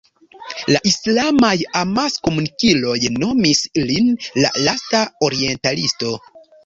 La 0.75 0.79
islamaj 0.91 1.51
amaskomunikiloj 1.81 2.95
nomis 3.17 3.63
lin 3.91 4.09
"la 4.43 4.53
lasta 4.69 5.03
orientalisto". 5.29 6.17